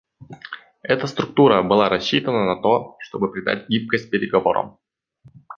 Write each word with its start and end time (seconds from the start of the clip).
Эта 0.81 1.05
структура 1.05 1.61
была 1.61 1.87
рассчитана 1.87 2.43
на 2.45 2.59
то, 2.59 2.95
чтобы 3.01 3.31
придать 3.31 3.69
гибкость 3.69 4.09
переговорам. 4.09 4.79